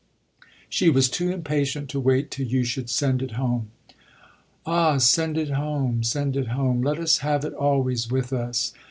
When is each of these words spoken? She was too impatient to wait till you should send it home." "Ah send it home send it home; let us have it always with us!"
She 0.67 0.89
was 0.89 1.11
too 1.11 1.29
impatient 1.31 1.87
to 1.91 1.99
wait 1.99 2.31
till 2.31 2.47
you 2.47 2.63
should 2.63 2.89
send 2.89 3.21
it 3.21 3.33
home." 3.33 3.69
"Ah 4.65 4.97
send 4.97 5.37
it 5.37 5.51
home 5.51 6.01
send 6.01 6.35
it 6.35 6.47
home; 6.47 6.81
let 6.81 6.97
us 6.97 7.19
have 7.19 7.45
it 7.45 7.53
always 7.53 8.09
with 8.09 8.33
us!" 8.33 8.73